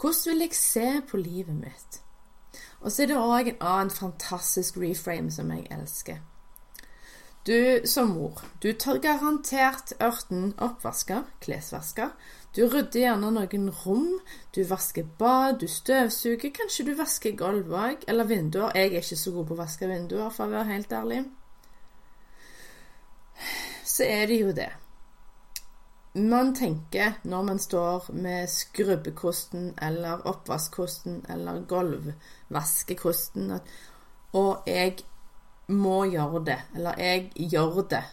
Hvordan 0.00 0.32
vil 0.32 0.40
jeg 0.48 0.58
se 0.58 0.88
på 1.10 1.16
livet 1.16 1.54
mitt? 1.54 2.03
Og 2.84 2.92
så 2.92 3.02
er 3.02 3.06
det 3.10 3.16
òg 3.16 3.48
en 3.48 3.62
annen 3.64 3.90
fantastisk 3.90 4.76
reframe 4.76 5.32
som 5.32 5.50
jeg 5.50 5.64
elsker. 5.72 6.20
Du 7.46 7.80
som 7.88 8.12
mor, 8.12 8.40
du 8.62 8.70
tar 8.72 9.00
garantert 9.04 9.92
ørten 10.00 10.52
oppvasker, 10.64 11.24
klesvasker. 11.44 12.12
Du 12.56 12.62
rydder 12.68 13.00
gjerne 13.00 13.32
noen 13.32 13.66
rom, 13.84 14.20
du 14.56 14.62
vasker 14.68 15.08
bad, 15.18 15.58
du 15.60 15.66
støvsuger, 15.68 16.52
kanskje 16.56 16.86
du 16.88 16.94
vasker 16.96 17.36
gulv 17.36 17.72
òg, 17.72 18.04
eller 18.08 18.28
vinduer. 18.28 18.72
Jeg 18.76 18.92
er 18.92 19.00
ikke 19.00 19.20
så 19.20 19.32
god 19.34 19.48
på 19.48 19.56
å 19.56 19.60
vaske 19.64 19.88
vinduer, 19.90 20.30
for 20.32 20.46
å 20.46 20.54
være 20.54 20.70
helt 20.72 20.92
ærlig. 20.92 21.20
Så 23.84 24.08
er 24.08 24.28
det 24.28 24.40
jo 24.40 24.52
det. 24.56 24.70
Man 26.14 26.52
tenker 26.54 27.16
når 27.26 27.42
man 27.42 27.58
står 27.58 28.12
med 28.14 28.46
skrubbekosten 28.48 29.72
eller 29.82 30.22
oppvaskkosten 30.30 31.24
eller 31.28 31.64
gulvvaskekosten 31.66 33.56
Og 34.32 34.62
jeg 34.66 34.98
må 35.68 36.04
gjøre 36.04 36.44
det, 36.44 36.58
eller 36.74 37.00
jeg 37.00 37.32
gjør 37.34 37.82
det. 37.90 38.04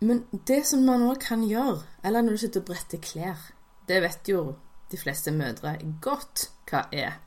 Men 0.00 0.24
det 0.46 0.62
som 0.66 0.84
man 0.86 1.04
òg 1.08 1.20
kan 1.20 1.42
gjøre, 1.44 1.82
eller 2.04 2.22
når 2.22 2.36
du 2.36 2.42
sitter 2.44 2.60
og 2.62 2.66
bretter 2.70 3.00
klær 3.02 3.48
Det 3.88 4.02
vet 4.02 4.28
jo 4.28 4.54
de 4.90 4.96
fleste 4.96 5.32
mødre 5.32 5.76
godt 6.00 6.50
hva 6.70 6.86
er. 6.92 7.18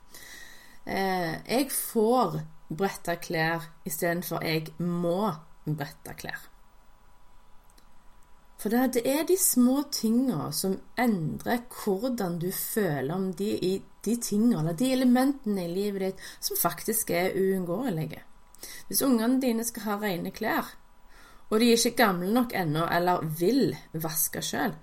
Eh, 0.86 1.34
jeg 1.46 1.70
får 1.70 2.40
bretta 2.76 3.14
klær 3.22 3.68
istedenfor 3.86 4.42
jeg 4.42 4.72
må 4.78 5.30
brette 5.66 6.14
klær. 6.18 6.51
For 8.62 8.70
det 8.70 9.02
er 9.10 9.24
de 9.26 9.34
små 9.40 9.80
tinga 9.90 10.52
som 10.54 10.76
endrer 11.00 11.64
hvordan 11.82 12.36
du 12.38 12.52
føler 12.54 13.14
om 13.14 13.32
de 13.34 13.80
de 14.04 14.16
tingene 14.16 14.60
eller 14.60 14.76
de 14.78 14.92
elementene 14.92 15.64
i 15.66 15.72
livet 15.72 16.02
ditt 16.02 16.22
som 16.42 16.58
faktisk 16.58 17.10
er 17.14 17.36
uunngåelige. 17.38 18.22
Hvis 18.88 19.02
ungene 19.02 19.40
dine 19.42 19.64
skal 19.66 19.86
ha 19.86 19.98
rene 20.02 20.32
klær, 20.34 20.70
og 21.50 21.60
de 21.60 21.68
er 21.68 21.78
ikke 21.78 21.98
gamle 22.02 22.30
nok 22.32 22.54
ennå 22.56 22.86
eller 22.90 23.26
vil 23.38 23.76
vaske 23.92 24.42
sjøl, 24.42 24.74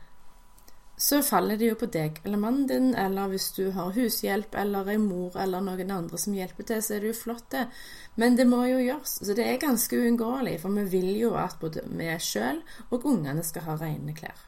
så 1.00 1.22
faller 1.24 1.56
det 1.56 1.70
jo 1.70 1.76
på 1.80 1.88
deg 1.88 2.18
eller 2.28 2.42
mannen 2.42 2.66
din, 2.68 2.90
eller 2.96 3.30
hvis 3.32 3.54
du 3.56 3.70
har 3.72 3.94
hushjelp 3.96 4.56
eller 4.60 4.90
ei 4.92 4.98
mor 5.00 5.38
eller 5.40 5.64
noen 5.64 5.94
andre 5.96 6.20
som 6.20 6.36
hjelper 6.36 6.68
til, 6.68 6.82
så 6.84 6.98
er 6.98 7.06
det 7.06 7.14
jo 7.14 7.20
flott, 7.22 7.46
det. 7.54 7.70
Men 8.20 8.36
det 8.36 8.46
må 8.50 8.66
jo 8.68 8.82
gjøres. 8.84 9.14
Så 9.24 9.36
det 9.38 9.46
er 9.48 9.62
ganske 9.62 9.96
uunngåelig, 9.96 10.58
for 10.60 10.76
vi 10.76 10.84
vil 10.98 11.14
jo 11.22 11.32
at 11.40 11.56
både 11.62 11.86
vi 11.88 12.12
sjøl 12.20 12.60
og 12.90 13.08
ungene 13.08 13.46
skal 13.48 13.64
ha 13.70 13.78
rene 13.80 14.16
klær. 14.18 14.44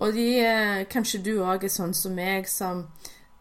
Og 0.00 0.16
de, 0.16 0.28
eh, 0.40 0.86
kanskje 0.88 1.20
du 1.22 1.34
òg 1.44 1.68
er 1.68 1.76
sånn 1.76 1.92
som 1.94 2.16
meg, 2.16 2.48
som 2.48 2.86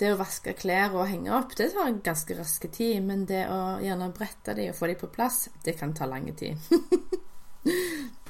det 0.02 0.12
å 0.12 0.20
vaske 0.20 0.52
klær 0.60 0.98
og 0.98 1.08
henge 1.08 1.32
opp, 1.32 1.56
det 1.56 1.72
tar 1.72 1.96
ganske 2.04 2.36
raske 2.36 2.68
tid. 2.68 3.00
Men 3.08 3.24
det 3.26 3.46
å 3.48 3.80
gjerne 3.80 4.12
brette 4.12 4.58
de 4.58 4.68
og 4.70 4.76
få 4.76 4.92
de 4.92 5.00
på 5.00 5.08
plass, 5.16 5.48
det 5.64 5.80
kan 5.80 5.96
ta 5.96 6.10
lang 6.12 6.28
tid. 6.36 6.60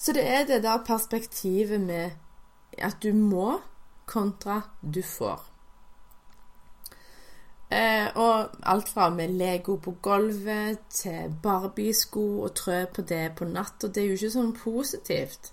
Så 0.00 0.14
det 0.16 0.24
er 0.24 0.46
det 0.48 0.62
der 0.64 0.84
perspektivet 0.86 1.80
med 1.80 2.10
at 2.78 3.02
du 3.02 3.12
må 3.12 3.60
kontra 4.08 4.62
du 4.80 5.02
får. 5.04 5.42
Eh, 7.70 8.08
og 8.18 8.56
alt 8.66 8.88
fra 8.88 9.10
med 9.14 9.28
Lego 9.28 9.76
på 9.76 9.92
gulvet 10.02 10.80
til 10.90 11.36
Barbie-sko 11.42 12.40
og 12.42 12.54
trø 12.58 12.80
på 12.94 13.04
det 13.06 13.32
på 13.38 13.46
natt. 13.46 13.84
Og 13.84 13.94
det 13.94 14.02
er 14.02 14.08
jo 14.08 14.16
ikke 14.18 14.32
sånn 14.34 14.56
positivt. 14.56 15.52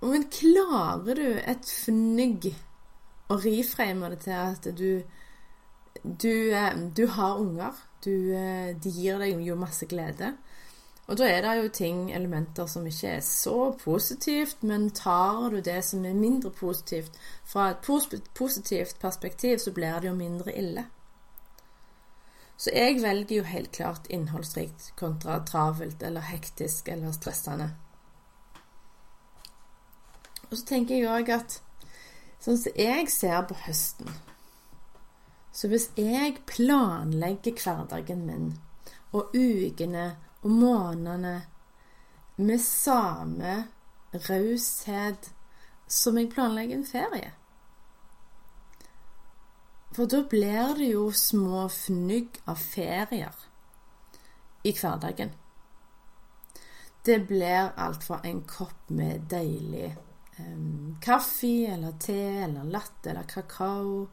Men 0.00 0.28
klarer 0.32 1.18
du 1.18 1.26
et 1.36 1.68
fnugg 1.68 2.52
å 3.28 3.36
riframe 3.42 4.12
det 4.14 4.22
til 4.24 4.38
at 4.38 4.70
du 4.78 4.90
du, 6.02 6.52
eh, 6.54 6.76
du 6.94 7.06
har 7.06 7.40
unger. 7.42 7.74
Du, 8.04 8.32
eh, 8.32 8.76
de 8.78 8.90
gir 8.90 9.18
deg 9.18 9.42
jo 9.42 9.56
masse 9.58 9.86
glede. 9.90 10.36
Og 11.08 11.16
da 11.16 11.24
er 11.24 11.40
det 11.40 11.54
jo 11.56 11.68
ting, 11.72 12.00
elementer, 12.12 12.66
som 12.66 12.86
ikke 12.86 13.14
er 13.16 13.20
så 13.24 13.72
positivt, 13.80 14.62
men 14.62 14.90
tar 14.90 15.48
du 15.50 15.60
det 15.64 15.80
som 15.84 16.04
er 16.04 16.14
mindre 16.14 16.50
positivt 16.50 17.16
fra 17.44 17.70
et 17.70 17.80
positivt 18.36 18.98
perspektiv, 19.00 19.58
så 19.58 19.72
blir 19.72 20.00
det 20.00 20.10
jo 20.10 20.14
mindre 20.14 20.52
ille. 20.52 20.84
Så 22.58 22.70
jeg 22.74 23.02
velger 23.02 23.36
jo 23.36 23.42
helt 23.42 23.72
klart 23.72 24.10
innholdsrikt 24.10 24.92
kontra 24.96 25.38
travelt 25.46 26.02
eller 26.02 26.20
hektisk 26.20 26.88
eller 26.88 27.12
stressende. 27.12 27.70
Og 30.50 30.56
så 30.58 30.64
tenker 30.66 30.96
jeg 30.96 31.08
òg 31.08 31.30
at 31.32 31.60
sånn 32.42 32.58
som 32.58 32.76
jeg 32.76 33.08
ser 33.12 33.42
på 33.48 33.56
høsten 33.66 34.08
Så 35.52 35.68
hvis 35.68 35.90
jeg 35.96 36.38
planlegger 36.46 37.56
hverdagen 37.62 38.24
min 38.26 38.48
og 39.12 39.32
ukene 39.34 40.16
og 40.42 40.50
månedene 40.50 41.34
med 42.38 42.62
samme 42.62 43.56
raushet 44.28 45.32
som 45.88 46.18
jeg 46.18 46.30
planlegger 46.30 46.78
en 46.78 46.86
ferie. 46.86 47.32
For 49.96 50.06
da 50.06 50.22
blir 50.30 50.76
det 50.78 50.92
jo 50.92 51.08
små 51.10 51.64
fnugg 51.72 52.38
av 52.46 52.60
ferier 52.60 53.44
i 54.62 54.74
hverdagen. 54.76 55.32
Det 57.04 57.18
blir 57.26 57.72
alt 57.74 58.04
fra 58.04 58.20
en 58.28 58.44
kopp 58.46 58.92
med 58.94 59.26
deilig 59.32 59.94
um, 60.38 60.98
kaffe 61.02 61.72
eller 61.72 61.96
te 61.98 62.20
eller 62.44 62.68
latte 62.68 63.10
eller 63.10 63.26
kakao 63.26 64.06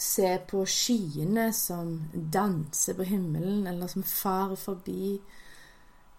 Se 0.00 0.30
på 0.48 0.64
skyene 0.64 1.50
som 1.52 1.92
danser 2.32 2.96
på 2.96 3.04
himmelen, 3.04 3.66
eller 3.68 3.90
som 3.92 4.02
farer 4.06 4.56
forbi 4.56 5.18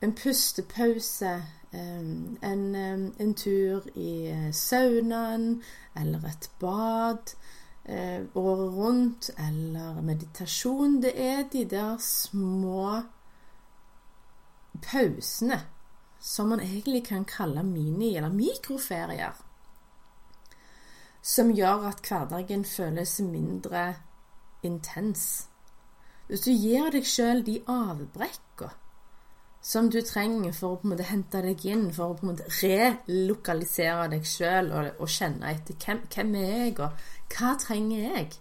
en 0.02 0.14
pustepause, 0.18 1.32
en, 1.72 2.76
en 3.18 3.34
tur 3.34 3.86
i 3.96 4.28
eh, 4.28 4.50
saunaen 4.52 5.62
eller 5.96 6.26
et 6.28 6.50
bad 6.60 7.34
eh, 7.86 8.26
året 8.36 8.74
rundt, 8.76 9.30
eller 9.38 10.02
meditasjon. 10.02 11.00
Det 11.02 11.14
er 11.16 11.46
de 11.54 11.66
der 11.66 11.98
små 11.98 13.02
pausene 14.82 15.62
som 16.20 16.50
man 16.50 16.60
egentlig 16.60 17.06
kan 17.08 17.26
kalle 17.26 17.64
mini- 17.64 18.16
eller 18.18 18.34
mikroferier. 18.34 19.34
Som 21.22 21.52
gjør 21.54 21.88
at 21.92 22.02
hverdagen 22.08 22.66
føles 22.66 23.20
mindre 23.22 23.96
intens. 24.64 25.48
Hvis 26.28 26.46
du 26.48 26.52
gir 26.52 26.90
deg 26.94 27.06
sjøl 27.06 27.44
de 27.46 27.60
avbrekka 27.70 28.72
som 29.62 29.90
du 29.94 30.00
trenger 30.02 30.54
for 30.58 30.74
å 30.74 30.78
på 30.82 30.88
en 30.88 30.94
måte 30.96 31.06
hente 31.06 31.42
deg 31.46 31.66
inn, 31.70 31.90
for 31.94 32.14
å 32.14 32.18
på 32.18 32.26
en 32.26 32.32
måte 32.32 32.48
relokalisere 32.50 34.08
deg 34.16 34.26
sjøl 34.26 34.72
og, 34.72 34.88
og, 34.98 35.12
kjenne 35.12 35.52
etter 35.54 35.78
hvem, 35.84 36.02
hvem 36.10 36.34
er 36.40 36.48
jeg, 36.50 36.74
og 36.80 37.36
hva 37.36 37.52
trenger 37.62 38.16
jeg? 38.16 38.32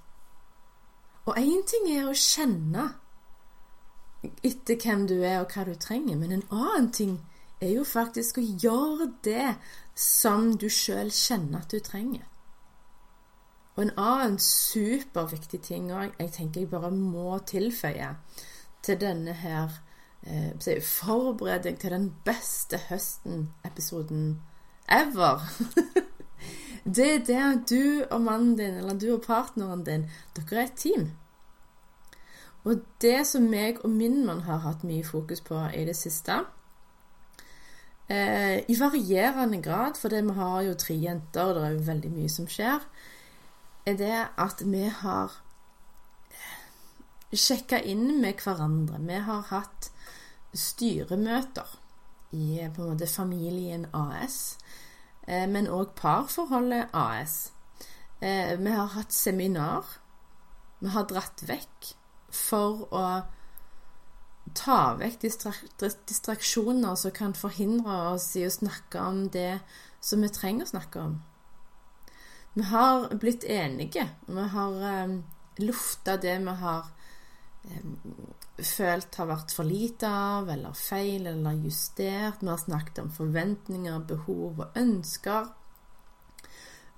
Og 1.29 1.37
én 1.37 1.67
ting 1.69 1.91
er 1.93 2.09
å 2.09 2.17
kjenne 2.17 2.87
etter 4.47 4.81
hvem 4.81 5.05
du 5.11 5.19
er 5.19 5.43
og 5.43 5.53
hva 5.53 5.67
du 5.69 5.75
trenger, 5.77 6.17
men 6.17 6.39
en 6.39 6.47
annen 6.49 6.89
ting 6.97 7.19
er 7.61 7.75
jo 7.75 7.85
faktisk 7.85 8.41
å 8.41 8.47
gjøre 8.47 9.11
det 9.27 9.55
som 9.99 10.55
du 10.57 10.71
sjøl 10.73 11.13
kjenner 11.13 11.61
at 11.61 11.75
du 11.75 11.83
trenger. 11.85 12.25
Og 13.81 13.87
en 13.87 13.93
annen 13.97 14.35
superviktig 14.45 15.63
ting 15.65 15.87
òg 15.89 16.19
jeg 16.21 16.33
tenker 16.35 16.61
jeg 16.61 16.69
bare 16.69 16.91
må 16.93 17.39
tilføye 17.49 18.11
til 18.85 18.99
denne 19.01 19.33
her 19.33 19.79
eh, 20.21 20.83
Forbered 20.85 21.65
til 21.81 21.95
den 21.95 22.11
beste 22.25 22.77
høsten-episoden 22.91 24.43
ever. 24.85 25.47
det 26.97 27.07
er 27.15 27.25
der 27.25 27.57
du 27.71 28.05
og 28.11 28.21
mannen 28.21 28.59
din, 28.59 28.77
eller 28.83 28.99
du 28.99 29.15
og 29.15 29.23
partneren 29.25 29.85
din, 29.85 30.05
dere 30.37 30.61
er 30.61 30.69
et 30.69 30.77
team. 30.77 31.07
Og 32.65 32.83
det 33.01 33.27
som 33.27 33.47
meg 33.49 33.81
og 33.81 33.89
min 33.95 34.27
mann 34.27 34.43
har 34.45 34.61
hatt 34.67 34.85
mye 34.85 35.07
fokus 35.09 35.41
på 35.41 35.57
i 35.73 35.87
det 35.89 35.97
siste 35.97 36.43
eh, 38.13 38.61
I 38.61 38.77
varierende 38.77 39.63
grad, 39.65 39.97
for 39.97 40.13
vi 40.13 40.37
har 40.37 40.61
jo 40.69 40.77
tre 40.77 40.99
jenter, 41.01 41.49
og 41.49 41.55
det 41.55 41.65
er 41.65 41.79
jo 41.79 41.89
veldig 41.89 42.13
mye 42.19 42.29
som 42.29 42.49
skjer, 42.49 42.85
er 43.87 43.97
det 43.97 44.17
at 44.39 44.63
vi 44.67 44.87
har 44.89 45.37
sjekka 47.31 47.81
inn 47.87 48.21
med 48.21 48.43
hverandre. 48.43 48.99
Vi 49.07 49.21
har 49.27 49.47
hatt 49.51 49.91
styremøter 50.57 51.79
i 52.35 52.59
på 52.75 52.83
en 52.83 52.93
måte 52.93 53.07
familien 53.07 53.87
AS. 53.95 54.59
eh, 55.27 55.47
men 55.49 55.69
òg 55.69 55.95
Parforholdet 55.95 56.89
AS. 56.93 57.53
Eh, 58.21 58.57
vi 58.59 58.71
har 58.71 58.87
hatt 58.87 59.13
seminar. 59.13 59.85
Vi 60.81 60.89
har 60.89 61.05
dratt 61.05 61.43
vekk 61.43 61.95
for 62.31 62.89
å 62.93 63.23
ta 64.55 64.95
vekk 64.99 65.21
distraksjoner 66.09 66.95
som 66.95 67.11
kan 67.11 67.35
forhindre 67.35 68.13
oss 68.15 68.37
i 68.37 68.47
å 68.47 68.51
snakke 68.51 69.01
om 69.01 69.29
det 69.29 69.61
som 70.01 70.21
vi 70.21 70.29
trenger 70.29 70.67
å 70.67 70.73
snakke 70.73 71.01
om. 71.01 71.19
Vi 72.53 72.63
har 72.63 73.15
blitt 73.15 73.45
enige. 73.45 74.09
Vi 74.27 74.49
har 74.55 75.05
um, 75.05 75.25
lufta 75.57 76.17
det 76.17 76.39
vi 76.39 76.55
har 76.63 76.87
um, 77.63 77.97
følt 78.65 79.15
har 79.15 79.29
vært 79.31 79.55
for 79.55 79.69
lite 79.69 80.09
av, 80.09 80.51
eller 80.51 80.77
feil, 80.77 81.27
eller 81.31 81.63
justert. 81.65 82.43
Vi 82.43 82.51
har 82.51 82.61
snakket 82.61 83.03
om 83.05 83.11
forventninger, 83.15 83.99
behov 84.09 84.65
og 84.67 84.79
ønsker. 84.79 85.53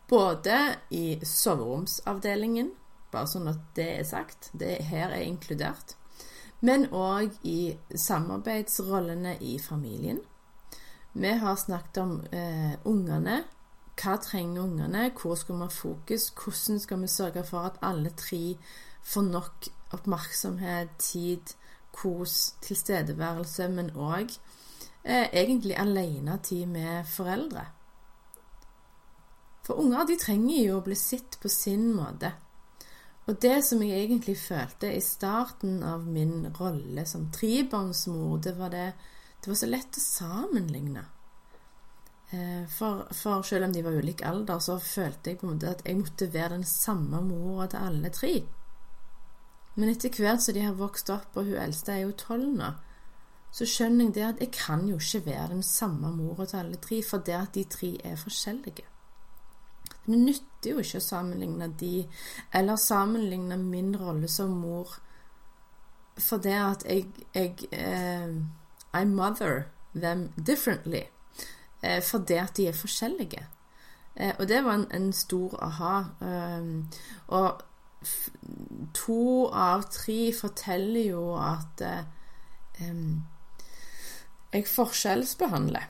Både 0.09 0.59
i 0.91 1.21
soveromsavdelingen, 1.25 2.73
bare 3.13 3.29
sånn 3.31 3.49
at 3.53 3.63
det 3.77 3.89
er 4.01 4.09
sagt, 4.09 4.51
det 4.53 4.75
her 4.89 5.13
er 5.13 5.25
inkludert, 5.25 5.95
men 6.61 6.85
òg 6.95 7.33
i 7.49 7.75
samarbeidsrollene 7.97 9.39
i 9.41 9.57
familien. 9.63 10.21
Vi 11.13 11.33
har 11.41 11.57
snakket 11.57 11.99
om 12.03 12.13
eh, 12.33 12.75
ungene. 12.89 13.43
Hva 14.01 14.17
trenger 14.17 14.63
ungene? 14.63 15.11
Hvor 15.17 15.35
skal 15.37 15.55
vi 15.55 15.67
ha 15.67 15.73
fokus? 15.73 16.31
Hvordan 16.31 16.81
skal 16.81 17.01
vi 17.01 17.07
sørge 17.07 17.45
for 17.45 17.69
at 17.69 17.79
alle 17.83 18.11
tre 18.17 18.57
får 19.03 19.23
nok 19.23 19.69
oppmerksomhet, 19.93 20.89
tid, 20.99 21.55
kos, 21.93 22.55
tilstedeværelse, 22.65 23.69
men 23.69 23.91
òg 23.97 24.33
eh, 25.05 25.29
egentlig 25.33 25.77
alenetid 25.79 26.67
med 26.67 27.05
foreldre. 27.09 27.67
For 29.63 29.79
unger 29.79 30.07
de 30.09 30.17
trenger 30.19 30.65
jo 30.65 30.79
å 30.79 30.87
bli 30.87 30.97
sett 30.99 31.39
på 31.43 31.51
sin 31.53 31.93
måte. 31.95 32.33
Og 33.31 33.37
det 33.43 33.61
som 33.63 33.83
jeg 33.85 34.03
egentlig 34.03 34.35
følte 34.41 34.91
i 34.91 35.03
starten 35.05 35.83
av 35.87 36.03
min 36.07 36.49
rolle 36.59 37.05
som 37.07 37.29
trebarnsmor, 37.35 38.41
det 38.43 38.57
var 38.59 38.71
det 38.75 38.93
Det 39.43 39.51
var 39.51 39.57
så 39.59 39.67
lett 39.67 39.97
å 39.99 40.01
sammenligne. 40.01 41.01
Eh, 42.33 42.69
for, 42.69 43.07
for, 43.13 43.43
selv 43.43 43.65
om 43.65 43.73
de 43.73 43.83
var 43.85 43.93
ulik 43.93 44.23
alder, 44.25 44.59
så 44.59 44.79
følte 44.81 45.31
jeg 45.31 45.39
på 45.41 45.47
en 45.47 45.53
måte 45.53 45.75
at 45.75 45.83
jeg 45.85 45.99
måtte 45.99 46.31
være 46.33 46.55
den 46.55 46.65
samme 46.65 47.21
mora 47.27 47.67
til 47.69 47.85
alle 47.89 48.13
tre. 48.15 48.33
Men 49.75 49.93
etter 49.93 50.17
hvert 50.17 50.41
som 50.45 50.57
de 50.57 50.65
har 50.65 50.79
vokst 50.79 51.13
opp, 51.13 51.37
og 51.37 51.51
hun 51.51 51.61
eldste 51.61 51.93
er 51.93 52.07
jo 52.07 52.17
tolv 52.17 52.49
nå, 52.57 52.71
så 53.53 53.69
skjønner 53.69 54.09
jeg 54.09 54.15
det 54.17 54.25
at 54.25 54.41
jeg 54.41 54.51
kan 54.57 54.87
jo 54.89 54.97
ikke 54.97 55.27
være 55.27 55.51
den 55.53 55.63
samme 55.63 56.09
mora 56.17 56.49
til 56.49 56.63
alle 56.63 56.81
tre, 56.81 57.03
for 57.05 57.21
det 57.21 57.37
at 57.37 57.55
de 57.55 57.67
tre 57.69 57.93
er 58.01 58.17
forskjellige. 58.17 58.89
Det 60.07 60.19
nytter 60.19 60.73
jo 60.73 60.81
ikke 60.81 61.03
å 61.03 61.05
sammenligne 61.05 61.69
de, 61.79 61.95
eller 62.57 62.81
sammenligne 62.81 63.61
min 63.61 63.93
rolle 64.01 64.29
som 64.29 64.57
mor, 64.65 64.97
for 66.17 66.41
det 66.41 66.57
at 66.57 66.89
jeg, 66.89 67.13
jeg 67.37 67.69
eh, 67.77 68.41
I 68.93 69.05
mother 69.05 69.67
them 69.95 70.31
differently. 70.37 71.12
Eh, 71.83 72.03
for 72.03 72.19
det 72.19 72.39
at 72.39 72.57
de 72.57 72.69
er 72.69 72.73
forskjellige. 72.73 73.47
Eh, 74.17 74.35
og 74.39 74.49
det 74.49 74.65
var 74.65 74.75
en, 74.75 74.87
en 74.95 75.13
stor 75.13 75.59
aha. 75.63 76.03
Um, 76.21 76.89
og 77.27 77.63
to 78.95 79.47
av 79.47 79.83
tre 79.91 80.33
forteller 80.35 81.07
jo 81.07 81.25
at 81.39 81.83
um, 82.91 83.23
jeg 84.53 84.67
forskjellsbehandler. 84.69 85.89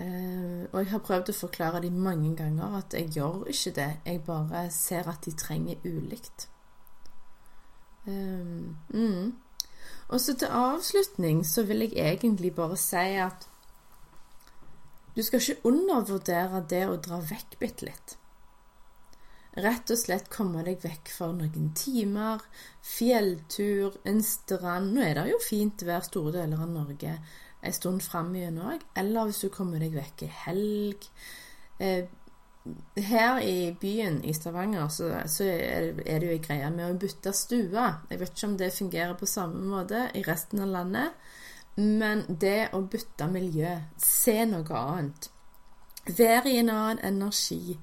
Uh, 0.00 0.64
og 0.72 0.78
jeg 0.78 0.90
har 0.92 1.02
prøvd 1.02 1.32
å 1.32 1.34
forklare 1.40 1.82
dem 1.82 1.96
mange 1.98 2.36
ganger 2.38 2.76
at 2.78 2.94
jeg 2.94 3.10
gjør 3.16 3.48
ikke 3.50 3.74
det. 3.80 3.90
Jeg 4.06 4.22
bare 4.26 4.70
ser 4.70 5.10
at 5.10 5.24
de 5.26 5.34
trenger 5.34 5.84
ulikt. 5.84 6.48
Uh, 8.06 8.72
mm. 8.94 9.34
Og 10.08 10.20
så 10.20 10.36
til 10.38 10.48
avslutning 10.54 11.46
så 11.46 11.62
vil 11.66 11.88
jeg 11.88 11.98
egentlig 11.98 12.54
bare 12.54 12.76
si 12.76 13.18
at 13.20 13.48
du 15.18 15.24
skal 15.26 15.42
ikke 15.42 15.66
undervurdere 15.66 16.62
det 16.70 16.84
å 16.86 16.98
dra 17.02 17.18
vekk 17.18 17.56
bitte 17.58 17.88
litt. 17.88 18.14
Rett 19.58 19.90
og 19.90 19.98
slett 19.98 20.28
komme 20.30 20.62
deg 20.62 20.78
vekk 20.84 21.10
for 21.10 21.34
noen 21.34 21.72
timer. 21.74 22.44
Fjelltur, 22.86 23.96
en 24.06 24.22
strand. 24.22 24.92
Nå 24.94 25.02
er 25.02 25.18
det 25.18 25.24
jo 25.32 25.40
fint 25.42 25.82
vær 25.82 26.06
store 26.06 26.36
deler 26.36 26.62
av 26.62 26.70
Norge 26.70 27.16
en 27.58 27.74
stund 27.74 28.04
fram 28.06 28.30
igjen 28.38 28.60
òg. 28.62 28.84
Eller 28.94 29.26
hvis 29.26 29.42
du 29.42 29.48
kommer 29.50 29.82
deg 29.82 29.96
vekk 29.98 30.22
i 30.28 30.30
helg. 30.44 31.08
Eh, 31.82 32.06
her 33.08 33.40
i 33.42 33.72
byen 33.80 34.20
i 34.22 34.34
Stavanger 34.36 34.90
så 34.92 35.10
er, 35.48 35.90
det, 35.96 36.22
jo 36.22 36.34
ei 36.34 36.40
greie 36.44 36.70
med 36.70 36.92
å 36.92 36.98
bytte 37.00 37.34
stue. 37.34 37.90
Jeg 38.12 38.20
vet 38.20 38.34
ikke 38.36 38.50
om 38.52 38.56
det 38.60 38.74
fungerer 38.76 39.18
på 39.18 39.30
samme 39.30 39.66
måte 39.66 40.06
i 40.14 40.22
resten 40.26 40.62
av 40.62 40.74
landet. 40.76 41.30
Men 41.78 42.24
det 42.28 42.70
å 42.74 42.82
bytte 42.90 43.28
miljø, 43.30 43.76
se 44.02 44.42
noe 44.50 44.82
annet, 44.82 45.30
være 46.08 46.50
i 46.50 46.58
en 46.62 46.72
annen 46.74 47.02
energi 47.06 47.78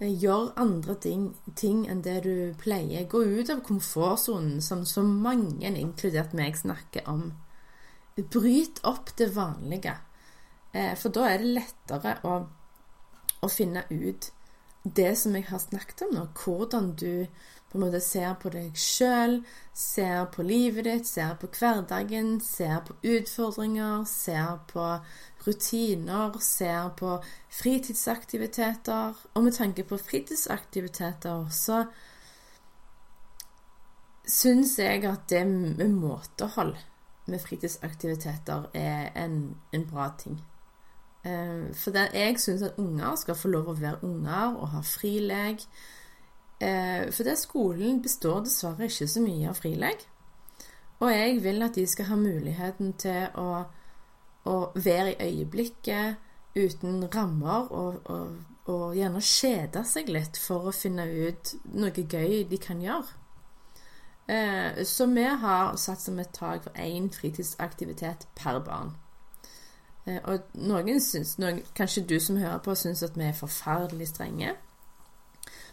Eh, 0.00 0.10
gjør 0.10 0.52
andre 0.58 0.96
ting, 0.98 1.28
ting, 1.54 1.84
enn 1.90 2.02
det 2.02 2.18
du 2.26 2.54
pleier. 2.58 3.06
Gå 3.06 3.22
ut 3.22 3.50
av 3.50 3.62
komfortsonen, 3.66 4.60
som 4.62 4.82
så 4.88 5.04
mange, 5.06 5.70
inkludert 5.70 6.34
meg, 6.34 6.58
snakker 6.58 7.06
om. 7.10 7.28
Bryt 8.16 8.82
opp 8.86 9.14
det 9.18 9.30
vanlige. 9.36 9.96
Eh, 10.72 10.94
for 10.98 11.14
da 11.14 11.28
er 11.30 11.42
det 11.42 11.54
lettere 11.60 12.16
å, 12.26 12.40
å, 13.40 13.48
finne 13.50 13.84
ut 13.90 14.32
det 14.82 15.12
som 15.18 15.36
jeg 15.38 15.46
har 15.48 15.62
snakket 15.62 16.08
om 16.08 16.16
nå. 16.18 16.26
Hvordan 16.42 16.92
du 16.98 17.26
på 17.74 17.78
en 17.80 17.88
måte 17.88 17.98
ser 17.98 18.36
på 18.38 18.52
deg 18.54 18.76
sjøl, 18.78 19.40
ser 19.74 20.28
på 20.30 20.44
livet 20.46 20.86
ditt, 20.86 21.08
ser 21.10 21.32
på 21.40 21.48
hverdagen, 21.50 22.36
ser 22.38 22.84
på 22.86 22.94
utfordringer, 23.02 24.04
ser 24.06 24.60
på 24.70 24.84
rutiner, 25.42 26.38
ser 26.38 26.92
på 26.94 27.16
fritidsaktiviteter. 27.50 29.18
Og 29.34 29.42
med 29.42 29.58
tanke 29.58 29.82
på 29.82 29.98
fritidsaktiviteter 29.98 31.50
så 31.50 31.82
syns 34.22 34.78
jeg 34.78 35.02
at 35.10 35.26
det 35.34 35.42
med 35.50 35.98
måtehold 35.98 36.76
med 37.26 37.42
fritidsaktiviteter 37.42 38.70
er 38.78 39.10
en, 39.18 39.56
en 39.74 39.90
bra 39.90 40.12
ting. 40.18 40.38
Eh, 41.26 41.74
for 41.74 41.98
jeg 41.98 42.38
syns 42.38 42.62
at 42.62 42.78
unger 42.78 43.18
skal 43.18 43.34
få 43.34 43.50
lov 43.50 43.74
å 43.74 43.78
være 43.82 44.04
unger 44.06 44.54
og 44.60 44.68
ha 44.76 44.86
frilek. 44.86 45.66
Eh, 46.64 47.06
for 47.12 47.28
det 47.28 47.36
skolen 47.40 48.00
består 48.02 48.44
dessverre 48.46 48.88
ikke 48.88 49.08
så 49.10 49.22
mye 49.24 49.48
av 49.50 49.60
frilek. 49.60 50.06
Og 51.04 51.10
jeg 51.12 51.40
vil 51.44 51.64
at 51.66 51.76
de 51.76 51.84
skal 51.90 52.08
ha 52.08 52.16
muligheten 52.16 52.94
til 53.00 53.26
å 53.40 53.64
å 54.44 54.56
være 54.74 55.14
i 55.14 55.28
øyeblikket 55.28 56.16
uten 56.54 57.04
rammer, 57.14 57.70
og, 57.72 58.00
og, 58.04 58.36
og, 58.64 58.96
gjerne 58.96 59.20
kjede 59.20 59.84
seg 59.88 60.10
litt 60.12 60.38
for 60.40 60.68
å 60.68 60.74
finne 60.74 61.06
ut 61.08 61.54
noe 61.74 62.04
gøy 62.04 62.44
de 62.50 62.60
kan 62.62 62.82
gjøre. 62.82 63.20
Eh, 64.28 64.84
så 64.88 65.06
vi 65.10 65.24
har 65.24 65.74
satt 65.76 66.00
som 66.00 66.20
et 66.20 66.32
tak 66.32 66.64
for 66.64 66.80
én 66.80 67.10
fritidsaktivitet 67.12 68.28
per 68.36 68.60
barn. 68.64 68.94
Eh, 70.06 70.20
og 70.22 70.54
noen 70.54 71.00
syns, 71.00 71.36
noen, 71.40 71.60
kanskje 71.76 72.06
du 72.08 72.16
som 72.20 72.38
hører 72.40 72.62
på, 72.64 72.76
syns 72.78 73.02
at 73.04 73.18
vi 73.18 73.26
er 73.26 73.36
forferdelig 73.36 74.12
strenge. 74.14 74.54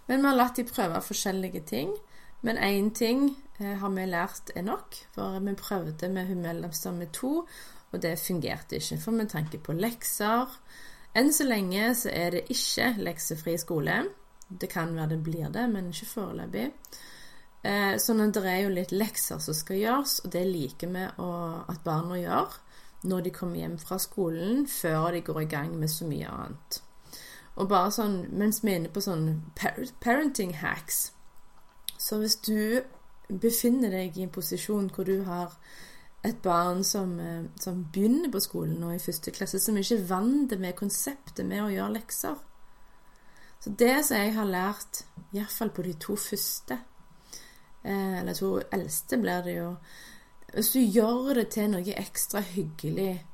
Men 0.08 0.22
vi 0.22 0.30
har 0.30 0.38
latt 0.38 0.58
de 0.60 0.66
prøve 0.68 1.02
forskjellige 1.06 1.62
ting. 1.70 1.94
Men 2.42 2.58
én 2.58 2.90
ting 2.94 3.28
eh, 3.60 3.76
har 3.78 3.90
vi 3.94 4.06
lært 4.10 4.52
er 4.56 4.66
nok, 4.66 4.98
for 5.14 5.40
vi 5.40 5.54
prøvde 5.58 6.10
med 6.10 6.28
hun 6.28 6.42
mellomste 6.42 6.92
med 6.92 7.14
to, 7.14 7.46
og 7.92 8.02
det 8.02 8.20
fungerte 8.20 8.80
ikke. 8.80 8.98
For 8.98 9.12
med 9.12 9.30
tanke 9.30 9.60
på 9.62 9.78
lekser 9.78 10.50
Enn 11.12 11.34
så 11.36 11.44
lenge 11.44 11.90
så 12.00 12.08
er 12.16 12.30
det 12.32 12.46
ikke 12.54 12.86
leksefri 13.04 13.58
skole. 13.60 13.98
Det 14.48 14.70
kan 14.72 14.94
være 14.96 15.10
det 15.12 15.24
blir 15.24 15.50
det, 15.52 15.66
men 15.68 15.90
ikke 15.92 16.08
foreløpig. 16.08 16.70
Eh, 17.68 17.98
sånn 18.00 18.24
at 18.24 18.38
det 18.38 18.46
er 18.48 18.62
jo 18.64 18.70
litt 18.72 18.94
lekser 18.96 19.42
som 19.44 19.58
skal 19.58 19.82
gjøres, 19.82 20.22
og 20.24 20.32
det 20.32 20.46
liker 20.48 20.94
vi 20.94 21.04
at 21.04 21.84
barna 21.84 22.16
gjør 22.22 22.56
når 23.12 23.26
de 23.26 23.34
kommer 23.34 23.60
hjem 23.60 23.76
fra 23.82 23.98
skolen, 24.00 24.64
før 24.70 25.12
de 25.12 25.22
går 25.26 25.42
i 25.42 25.50
gang 25.52 25.76
med 25.80 25.92
så 25.92 26.08
mye 26.08 26.32
annet. 26.32 26.80
Og 27.60 27.68
bare 27.70 27.92
sånn, 27.92 28.26
mens 28.32 28.62
vi 28.64 28.72
er 28.72 28.82
inne 28.82 28.92
på 28.94 29.04
sånn 29.04 29.42
parenting 30.00 30.54
hacks 30.62 31.12
Så 32.00 32.22
hvis 32.22 32.38
du 32.48 32.82
befinner 33.28 33.92
deg 33.92 34.18
i 34.18 34.26
en 34.26 34.34
posisjon 34.34 34.90
hvor 34.92 35.08
du 35.08 35.24
har 35.28 35.58
et 36.24 36.38
barn 36.44 36.84
som, 36.84 37.20
eh, 37.20 37.44
som, 37.60 37.86
begynner 37.94 38.30
på 38.32 38.40
skolen 38.44 38.78
nå 38.82 38.92
i 38.94 39.02
første 39.02 39.32
klasse, 39.34 39.60
som 39.60 39.78
ikke 39.78 39.98
er 39.98 40.08
vant 40.10 40.54
med 40.60 40.76
konseptet 40.78 41.46
med 41.46 41.64
å 41.64 41.72
gjøre 41.72 41.96
lekser. 41.96 42.36
Så 43.62 43.74
det 43.78 44.06
som 44.06 44.18
jeg 44.18 44.36
har 44.36 44.46
lært, 44.46 45.04
iallfall 45.34 45.72
på 45.74 45.86
de 45.86 45.94
to 45.94 46.16
første, 46.16 46.78
eh, 47.84 48.20
eller 48.20 48.34
to 48.34 48.60
eldste 48.72 49.18
blir 49.18 49.44
det 49.44 49.58
jo 49.58 49.76
Hvis 50.52 50.72
du 50.72 50.80
gjør 50.80 51.34
det 51.34 51.50
til 51.50 51.70
noe 51.72 51.94
ekstra 51.96 52.42
hyggelig 52.44 53.26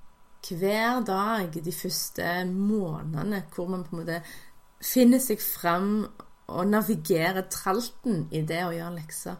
hver 0.45 1.01
dag 1.05 1.55
de 1.63 1.73
første 1.73 2.45
månedene 2.45 3.43
hvor 3.55 3.67
man 3.71 3.83
på 3.83 3.95
en 3.95 4.01
måte 4.03 4.21
finner 4.83 5.21
seg 5.23 5.41
frem 5.41 6.05
og 6.47 6.69
navigerer 6.69 7.49
tralten 7.51 8.27
i 8.31 8.43
det 8.47 8.61
å 8.63 8.73
gjøre 8.75 8.95
lekser. 8.99 9.37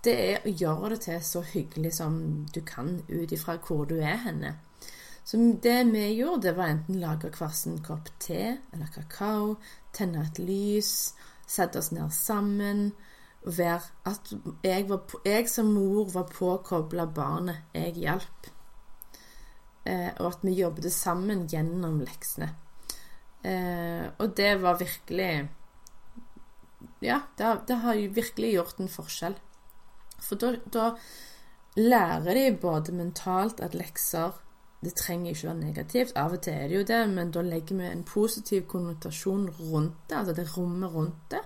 Det 0.00 0.14
er 0.16 0.46
å 0.46 0.52
gjøre 0.62 0.94
det 0.94 1.00
til 1.04 1.20
så 1.24 1.42
hyggelig 1.44 1.92
som 1.98 2.14
du 2.54 2.62
kan 2.64 2.94
ut 3.10 3.32
ifra 3.36 3.58
hvor 3.60 3.84
du 3.90 3.98
er 3.98 4.16
henne. 4.24 4.54
Så 5.24 5.36
det 5.62 5.84
vi 5.92 6.06
gjorde, 6.16 6.48
det 6.48 6.56
var 6.56 6.72
enten 6.72 7.02
lage 7.02 7.28
hver 7.36 7.52
sin 7.54 7.82
kopp 7.84 8.08
te 8.18 8.56
eller 8.72 8.88
kakao, 8.94 9.58
tenne 9.92 10.24
et 10.24 10.40
lys, 10.40 11.12
sette 11.46 11.82
oss 11.82 11.92
ned 11.92 12.08
sammen 12.14 12.90
være 13.44 13.80
At 14.04 14.32
jeg, 14.64 14.88
var, 14.88 15.00
jeg 15.24 15.48
som 15.48 15.72
mor 15.72 16.10
var 16.12 16.28
påkobla 16.28 17.06
barnet 17.06 17.56
jeg 17.74 17.94
hjalp. 18.02 18.50
Eh, 19.84 20.10
og 20.18 20.26
at 20.34 20.42
vi 20.44 20.58
jobbet 20.58 20.90
sammen 20.92 21.46
gjennom 21.48 22.00
leksene. 22.04 22.50
Eh, 23.44 24.04
og 24.20 24.36
det 24.36 24.52
var 24.60 24.80
virkelig 24.80 25.48
Ja, 27.00 27.22
det 27.38 27.44
har, 27.46 27.62
det 27.68 27.76
har 27.80 27.96
virkelig 28.12 28.52
gjort 28.52 28.80
en 28.80 28.92
forskjell. 28.92 29.36
For 30.20 30.36
da, 30.36 30.90
lærer 31.76 32.36
de 32.36 32.58
både 32.60 32.92
mentalt 32.92 33.60
at 33.64 33.74
lekser 33.74 34.36
det 34.80 34.94
trenger 34.96 35.34
ikke 35.34 35.46
være 35.46 35.60
negativt. 35.60 36.12
Av 36.16 36.32
og 36.32 36.40
til 36.44 36.54
er 36.56 36.68
det 36.68 36.76
jo 36.76 36.84
det, 36.88 37.00
men 37.12 37.32
da 37.32 37.42
legger 37.44 37.76
vi 37.76 37.88
en 37.88 38.04
positiv 38.04 38.62
konnotasjon 38.68 39.48
rundt 39.58 39.96
det, 40.08 40.16
altså 40.16 40.34
det 40.36 40.46
rommet 40.56 40.94
rundt 40.94 41.26
det. 41.30 41.40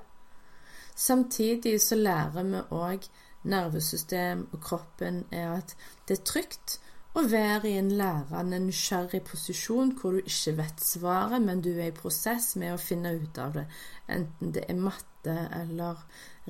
Samtidig 0.95 1.81
så 1.83 1.99
lærer 1.99 2.47
vi 2.47 2.61
òg 2.71 3.09
nervesystem 3.51 4.47
og 4.53 4.61
kroppen 4.63 5.25
at 5.35 5.75
det 6.09 6.19
er 6.19 6.25
trygt 6.25 6.79
å 7.15 7.23
være 7.31 7.71
i 7.71 7.79
en 7.79 7.93
lærende, 7.95 8.59
nysgjerrig 8.59 9.21
posisjon 9.29 9.93
hvor 10.01 10.17
du 10.17 10.27
ikke 10.27 10.57
vet 10.59 10.83
svaret, 10.83 11.43
men 11.43 11.61
du 11.63 11.71
er 11.75 11.93
i 11.93 11.95
prosess 11.95 12.55
med 12.59 12.75
å 12.75 12.81
finne 12.81 13.15
ut 13.15 13.39
av 13.39 13.55
det. 13.55 13.67
Enten 14.11 14.55
det 14.57 14.65
er 14.69 14.81
matte 14.81 15.35
eller 15.61 16.01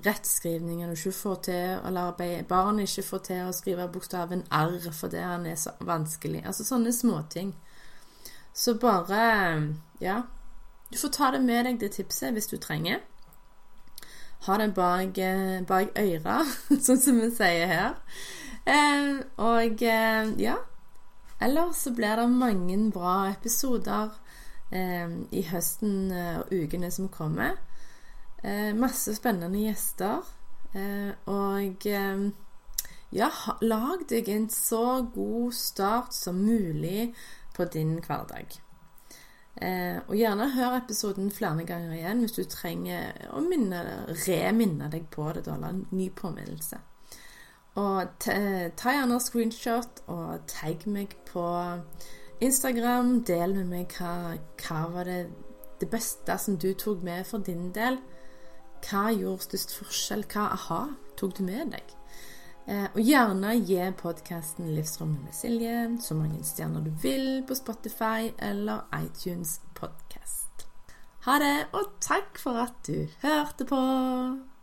rettskrivning 0.04 0.80
du 0.88 0.94
ikke 0.96 1.12
får 1.12 1.42
til, 1.48 1.74
eller 1.86 2.16
barnet 2.48 2.88
ikke 2.88 3.06
får 3.10 3.24
til 3.28 3.42
å 3.44 3.54
skrive 3.54 3.90
bokstaven 3.92 4.46
R 4.50 4.78
fordi 4.88 5.20
han 5.22 5.44
er 5.46 5.58
så 5.60 5.74
vanskelig. 5.84 6.42
Altså 6.46 6.64
sånne 6.64 6.92
småting. 6.92 7.52
Så 8.54 8.78
bare 8.80 9.74
Ja. 10.00 10.22
Du 10.92 10.98
får 10.98 11.08
ta 11.08 11.30
det 11.30 11.40
med 11.42 11.64
deg, 11.64 11.80
det 11.80 11.90
tipset, 11.92 12.32
hvis 12.32 12.46
du 12.46 12.56
trenger. 12.56 13.00
Ha 14.46 14.56
det 14.58 14.74
bak, 14.74 15.18
eh, 15.18 15.62
bak 15.66 15.98
øra, 15.98 16.44
sånn 16.86 17.00
som 17.00 17.20
vi 17.20 17.30
sier 17.34 17.66
her. 17.66 17.94
Eh, 18.64 19.18
og 19.44 19.82
eh, 19.84 20.30
ja 20.40 20.54
Ellers 21.44 21.82
så 21.84 21.90
blir 21.92 22.16
det 22.16 22.30
mange 22.32 22.76
bra 22.94 23.26
episoder 23.28 24.14
eh, 24.72 25.10
i 25.34 25.42
høsten 25.50 26.12
og 26.14 26.52
ukene 26.54 26.88
som 26.94 27.10
kommer. 27.12 27.58
Masse 28.76 29.14
spennende 29.16 29.58
gjester. 29.58 30.20
og 31.32 31.86
ja, 33.10 33.30
lag 33.60 34.04
deg 34.08 34.28
en 34.28 34.48
så 34.52 35.02
god 35.14 35.54
start 35.54 36.14
som 36.14 36.42
mulig 36.44 37.14
på 37.56 37.64
din 37.64 37.96
hverdag. 38.04 38.56
Eh, 39.56 40.00
og 40.08 40.16
gjerne 40.18 40.50
hør 40.50 40.80
episoden 40.80 41.30
flere 41.30 41.64
ganger 41.64 41.94
igjen 41.94 42.24
hvis 42.24 42.34
du 42.34 42.42
trenger 42.50 43.28
å 43.30 43.42
minne, 43.44 43.84
reminne 44.26 44.90
deg 44.90 45.06
på 45.14 45.28
det, 45.32 45.46
eller 45.46 45.70
en 45.70 45.86
ny 45.94 46.08
påminnelse. 46.10 46.80
Og 47.74 48.10
ta 48.22 48.92
gjerne 48.94 49.18
screenshot 49.20 50.04
og 50.06 50.44
tagg 50.50 50.84
meg 50.86 51.16
på 51.26 51.42
Instagram. 52.44 53.16
Del 53.26 53.56
med 53.56 53.70
meg 53.72 53.96
hva, 53.98 54.36
hva 54.62 54.84
var 54.94 55.10
det, 55.10 55.24
det 55.80 55.90
beste 55.90 56.38
som 56.38 56.58
du 56.60 56.70
tok 56.78 57.02
med 57.02 57.26
for 57.26 57.42
din 57.42 57.72
del. 57.74 57.98
Hva 58.84 59.08
gjorde 59.10 59.48
størst 59.48 59.74
forskjell? 59.80 60.24
Hva 60.30 60.48
aha 60.54 60.80
tok 61.18 61.38
du 61.38 61.44
med 61.46 61.74
deg? 61.74 61.94
Eh, 62.64 62.86
og 62.94 63.00
gjerne 63.04 63.58
gi 63.60 63.90
podkasten 64.00 64.70
'Livsrommet 64.72 65.26
med 65.26 65.36
Silje' 65.36 66.00
så 66.00 66.14
mange 66.16 66.40
stjerner 66.44 66.80
du 66.80 66.90
vil 67.02 67.44
på 67.48 67.54
Spotify 67.54 68.32
eller 68.38 68.86
iTunes 69.02 69.60
Podcast. 69.74 70.64
Ha 71.26 71.38
det, 71.38 71.66
og 71.72 71.92
takk 72.00 72.38
for 72.38 72.64
at 72.64 72.80
du 72.86 73.06
hørte 73.22 73.68
på. 73.68 74.53